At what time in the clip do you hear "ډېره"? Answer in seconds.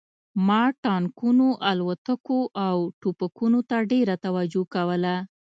3.91-4.15